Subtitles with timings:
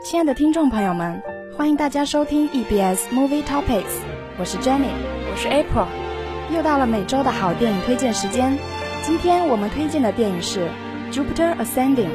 [0.00, 1.20] 亲爱的听众朋友们，
[1.56, 3.82] 欢迎大家收听 EBS Movie Topics，
[4.38, 4.90] 我是 Jenny，
[5.30, 5.86] 我是 April，
[6.54, 8.56] 又到了每周的好电影推荐时间。
[9.02, 10.70] 今天我们推荐的电影是
[11.12, 12.06] 《Jupiter Ascending》。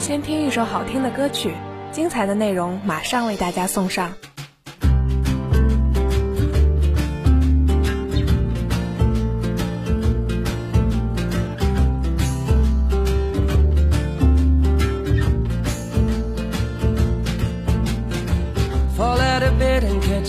[0.00, 1.54] 先听一首好听的歌曲，
[1.92, 4.12] 精彩的内容马上为大家送上。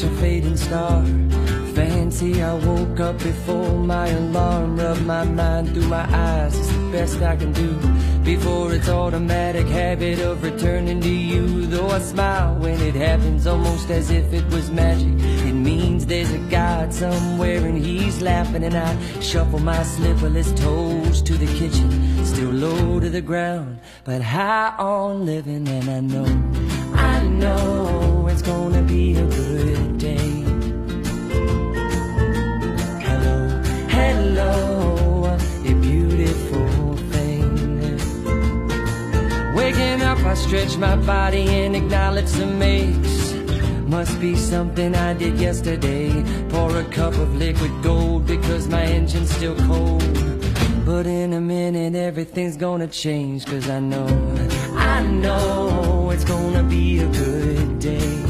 [0.04, 1.04] A fading star.
[1.74, 4.78] Fancy, I woke up before my alarm.
[4.78, 7.78] Rub my mind through my eyes, it's the best I can do.
[8.24, 11.66] Before it's automatic habit of returning to you.
[11.66, 15.14] Though I smile when it happens, almost as if it was magic.
[15.48, 21.22] It means there's a God somewhere and he's laughing, and I shuffle my slipperless toes
[21.24, 22.26] to the kitchen.
[22.26, 26.28] Still low to the ground, but high on living, and I know,
[26.94, 30.32] I know it's gonna be a good day.
[33.06, 37.98] Hello, hello, you beautiful thing.
[39.56, 43.34] Waking up, I stretch my body and acknowledge the makes.
[43.88, 46.24] Must be something I did yesterday.
[46.48, 50.02] Pour a cup of liquid gold because my engine's still cold.
[50.86, 53.46] But in a minute, everything's gonna change.
[53.46, 54.08] Cause I know,
[54.78, 58.29] I know it's gonna be a good day.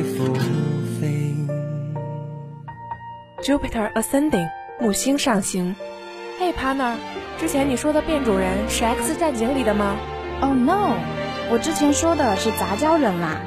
[0.00, 0.34] Beautiful
[0.98, 1.48] thing.
[3.42, 4.48] Jupiter Ascending，
[4.80, 5.74] 木星上行。
[6.38, 6.94] 嘿，partner，
[7.38, 9.96] 之前你说的变种人是 X 战警里的吗
[10.40, 10.94] ？Oh no，
[11.50, 13.40] 我之前说的是杂交人啦，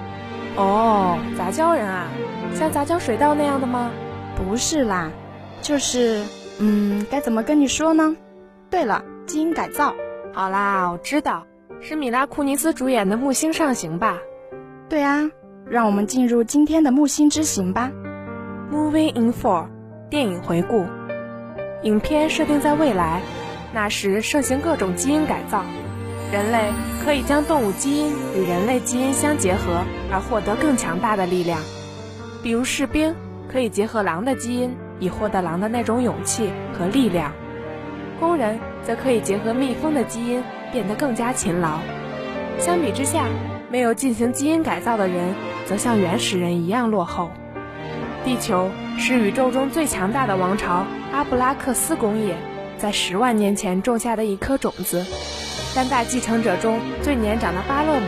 [0.56, 2.08] 哦，杂交人啊，
[2.53, 3.91] 像杂交水稻那样的吗？
[4.35, 5.12] 不是啦，
[5.62, 6.24] 就是，
[6.59, 8.16] 嗯，该怎么跟你说呢？
[8.70, 9.96] 对了，基因改造。
[10.34, 11.46] 好啦，我知道，
[11.81, 14.20] 是米拉库尼斯主演的《木星上行》吧
[14.90, 15.30] 对啊，
[15.69, 17.91] 让我们进入今天的木星之行吧。
[18.72, 19.68] ？Moving in For，
[20.09, 20.85] 电影回顾。
[21.84, 23.22] 影片设定在未来，
[23.73, 25.63] 那时盛行各种基因改造，
[26.31, 26.72] 人类
[27.03, 31.59] 可以将动物基因与人类基因相结合，而获得更强大的力量。
[32.41, 33.16] 比如士兵
[33.52, 37.31] 可以结合狼的基因，以获得狼的那种勇气和力量；
[38.19, 41.79] 工人则可以结合蜜蜂的基因，变得更加勤劳。
[42.59, 43.25] 相比之下，
[43.69, 45.34] 没有进行基因改造的人，
[45.73, 47.31] 则像原始人一样落后。
[48.23, 48.69] 地球
[49.00, 52.35] 是宇宙中最强大的王朝阿布拉克斯工业
[52.78, 55.03] 在十万年前种下的一颗种子。
[55.73, 58.06] 三大继承者中最年长的巴勒姆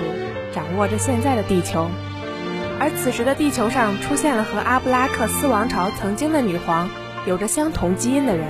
[0.53, 1.89] 掌握着现在的地球，
[2.79, 6.87] 而此时的地球上出现了和阿布拉克斯王朝曾经的女皇
[7.25, 8.45] 有着相同基因的人。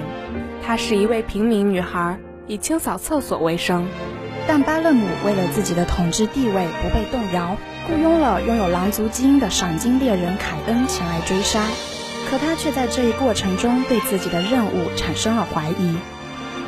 [0.62, 3.88] 她是一位平民女孩，以清扫厕所为生。
[4.46, 7.56] 但巴勒姆为了自己的统治地位不被动摇，
[7.88, 11.64] 雇佣了拥有狼族基因的赏金猎人凯恩前来追杀。
[12.30, 15.96] 可他却在这一过程中对自己的任务产生了怀疑，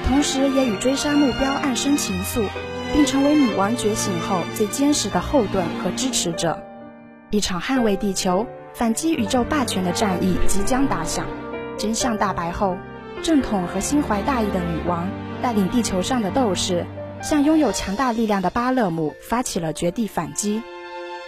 [0.07, 2.43] 同时也与追杀目标暗生情愫，
[2.93, 6.61] 并成为女王觉醒后最坚实的后盾和支持者。
[7.31, 8.45] 一场捍卫地球、
[8.75, 11.25] 反击宇宙霸权的战役即将打响。
[11.77, 12.77] 真相大白后，
[13.23, 15.09] 正统和心怀大义的女王
[15.41, 16.85] 带领地球上的斗士。
[17.19, 20.61] 向拥有强大力量的巴勒姆发起了绝地反击，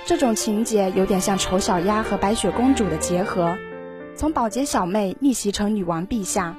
[0.06, 3.58] 这种情节有点像丑小鸭和白雪公主的结合，
[4.16, 6.56] 从保洁小妹逆袭成女王陛下，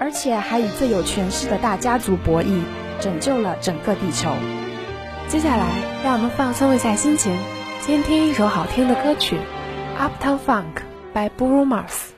[0.00, 2.62] 而且还与最有权势的大家族博弈，
[3.00, 4.32] 拯救了整个地球。
[5.28, 5.66] 接下来，
[6.02, 7.36] 让我们放松一下心情，
[7.82, 9.36] 先听一首好听的歌曲
[10.00, 10.64] 《Uptown Funk》
[11.14, 12.17] by Bruno Mars。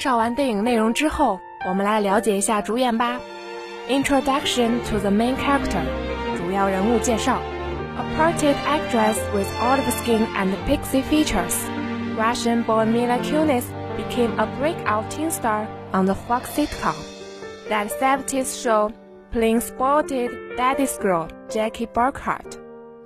[0.00, 1.38] 绍完电影内容之后，
[1.68, 3.20] 我们来了解一下主演吧。
[3.88, 5.82] Introduction to the main character，
[6.36, 7.38] 主要人物介绍。
[7.96, 11.54] A portrait actress with olive skin and pixie features,
[12.16, 13.64] Russian-born Mila Kunis
[13.96, 16.94] became a breakout teen star on the Fox sitcom.
[17.68, 18.92] That 70s show
[19.32, 22.58] playing spotted daddy's girl Jackie Burkhardt,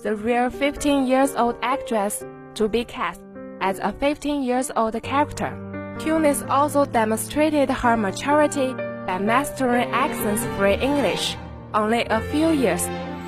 [0.02, 2.24] the real 15 years old actress
[2.54, 3.20] to be cast
[3.60, 5.52] as a 15 years old character.
[5.99, 8.73] Kunis also demonstrated her maturity
[9.07, 11.37] by mastering accents-free English
[11.73, 12.83] only a few years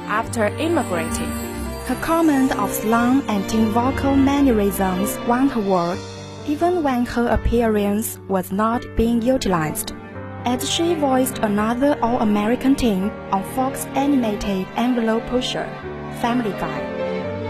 [0.07, 1.31] after immigrating.
[1.87, 5.97] Her command of slang and teen vocal mannerisms won her world,
[6.47, 9.93] even when her appearance was not being utilized,
[10.45, 15.67] as she voiced another All-American teen on Fox animated envelope pusher,
[16.21, 16.97] Family Guy.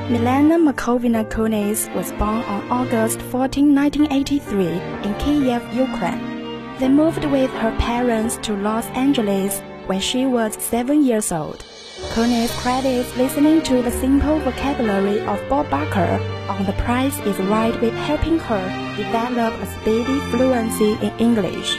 [0.09, 4.67] Milena Markovna Kunis was born on August 14, 1983
[5.03, 6.77] in Kiev, Ukraine.
[6.79, 11.65] They moved with her parents to Los Angeles when she was seven years old.
[12.13, 17.77] Kunis credits listening to the simple vocabulary of Bob Barker on The Price is Right
[17.81, 21.77] with helping her develop a speedy fluency in English.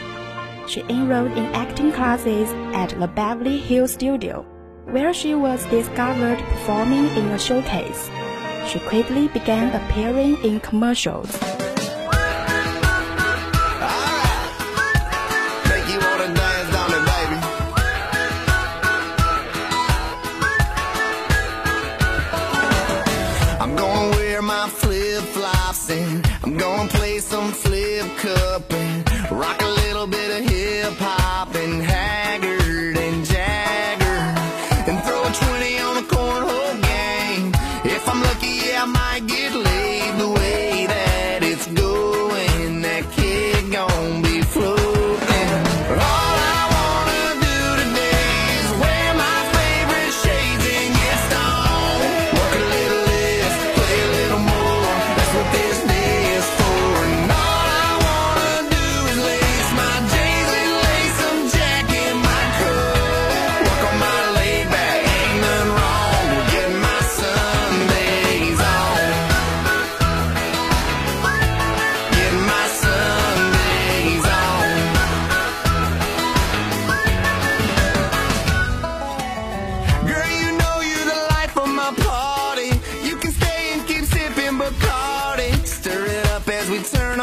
[0.66, 4.44] She enrolled in acting classes at the Beverly Hills Studio,
[4.84, 8.10] where she was discovered performing in a showcase.
[8.68, 11.38] She quickly began appearing in commercials.
[26.44, 28.77] I'm gonna play some flip cup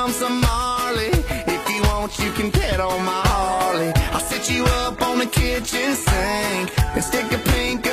[0.06, 1.10] down some Marley.
[1.48, 3.92] If you want, you can pet on my Harley.
[4.14, 7.85] I'll set you up on the kitchen sink and stick a pink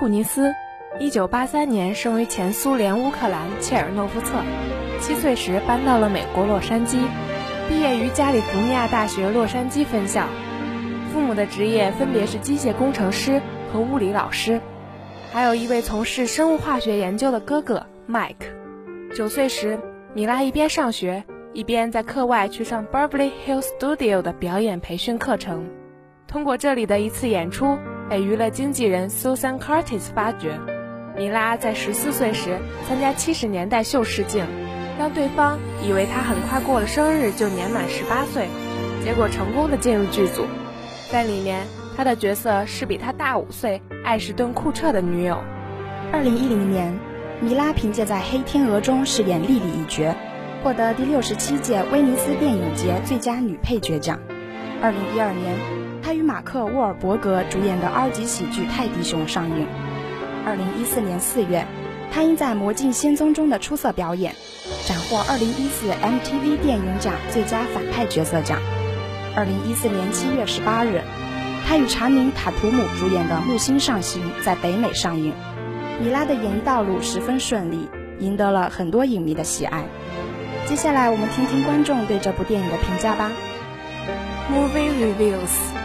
[0.00, 0.54] 库尼斯，
[0.98, 4.42] 一九八三年生于前苏联乌克兰切尔诺夫策，
[4.98, 6.96] 七岁时搬到了美国洛杉矶，
[7.68, 10.24] 毕业于加利福尼亚大学洛杉矶分校。
[11.12, 14.58] 父母的职业分别是机械工程师和物理老师，
[15.32, 19.14] 还有一位从事生物化学研究的哥哥 Mike。
[19.14, 19.78] 九岁时，
[20.14, 25.68] 米拉一边上学，一边在课外去上 Beverly Hill Studio 的表演培训课程。
[26.26, 27.76] 通过这里的一次演出，
[28.10, 30.58] 被娱乐经纪人 Susan Curtis 发掘。
[31.16, 34.44] 米拉在十四岁时参加七十年代秀试镜，
[34.98, 38.48] 让对方以为她很快过了生日就年满十八岁，
[39.04, 40.44] 结果成功的进入剧组。
[41.08, 41.62] 在里面，
[41.96, 45.38] 她的角色是比她大五岁、艾什顿·库彻的女友。
[46.12, 46.92] 二零一零年，
[47.40, 50.12] 米拉凭借在《黑天鹅》中饰演莉莉一角，
[50.64, 54.18] 获得第六十七届威尼斯电影节最佳女配角奖。
[54.82, 55.54] 二零一二年，
[56.10, 59.64] 他与马克·沃尔伯格主演的二级喜剧《泰迪熊》上映。
[60.44, 61.64] 二零一四年四月，
[62.10, 64.34] 他因在《魔镜仙踪》中的出色表演，
[64.88, 68.58] 斩获二零一四 MTV 电影奖最佳反派角色奖。
[69.36, 71.00] 二零一四年七月十八日，
[71.64, 75.32] 他与查宁·塔图姆主演的《木星上行》在北美上映。
[76.02, 77.88] 米拉的演艺道路十分顺利，
[78.18, 79.84] 赢得了很多影迷的喜爱。
[80.66, 83.30] 接下来，我们听听观众对这部电影的评价吧。
[84.50, 85.78] Movie reviews.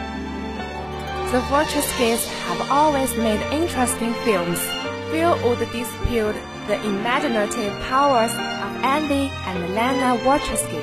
[1.35, 4.57] The Wachowskis have always made interesting films.
[5.11, 6.33] Few would dispute
[6.67, 10.79] the imaginative powers of Andy and Lana Wachowski.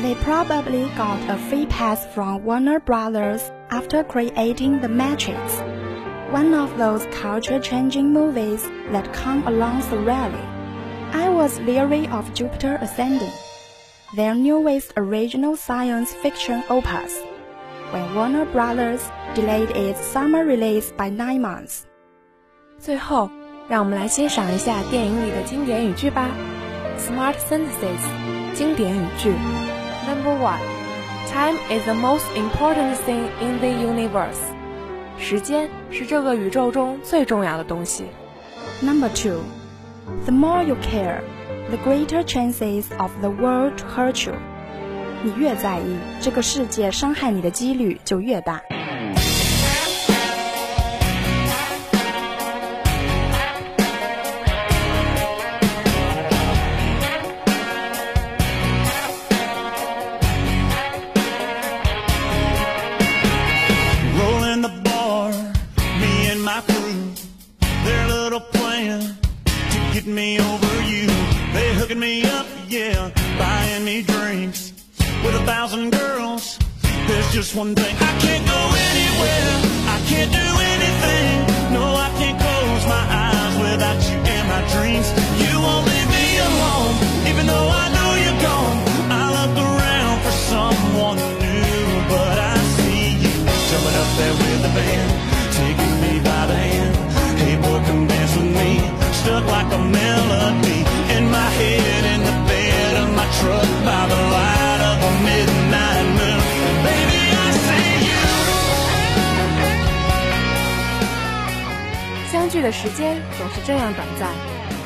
[0.00, 5.58] They probably got a free pass from Warner Brothers after creating The Matrix,
[6.30, 8.62] one of those culture-changing movies
[8.92, 10.46] that come along so rarely.
[11.10, 13.32] I was leery of Jupiter Ascending,
[14.14, 17.20] their newest original science fiction opus,
[17.91, 19.01] when Warner Brothers
[19.35, 21.83] delayed its summer release by nine months.
[22.79, 23.29] 最后，
[23.67, 26.29] 让我们来欣赏一下电影里的经典语句吧。
[26.97, 28.01] Smart sentences，
[28.53, 29.33] 经典语句。
[30.07, 30.59] Number one,
[31.27, 34.39] time is the most important thing in the universe.
[35.19, 38.05] 时间是这个宇宙中最重要的东西。
[38.81, 39.41] Number two,
[40.25, 41.21] the more you care,
[41.69, 44.35] the greater chances of the world to hurt you.
[45.24, 48.60] 你越在意，这个世界伤害你的几率就越大。
[112.62, 114.30] 的时间总是这样短暂，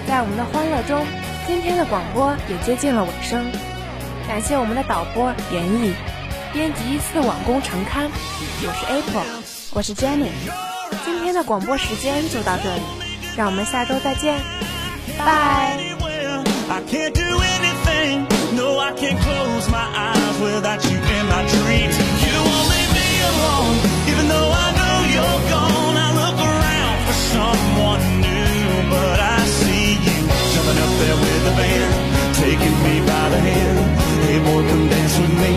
[0.09, 1.05] 在我们的欢乐中，
[1.47, 3.45] 今天的广播也接近了尾声。
[4.27, 5.93] 感谢我们的导播严毅，
[6.55, 8.11] 编辑四网工程刊，
[8.63, 9.27] 我是 April。
[9.73, 10.31] 我是 Jenny，
[11.05, 12.83] 今天的广播时间就到这里，
[13.37, 14.41] 让我们下周再见，
[15.19, 15.77] 拜。
[27.57, 30.19] Someone new, but I see you
[30.53, 31.93] jumping up there with the band,
[32.45, 33.79] taking me by the hand.
[34.25, 35.53] Hey boy, come dance with me,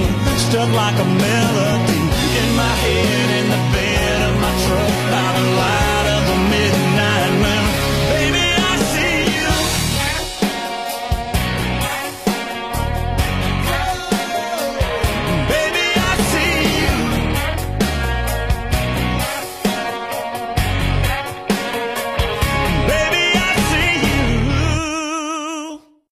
[0.46, 2.02] stuck like a melody
[2.40, 5.89] in my head in the bed of my truck by the light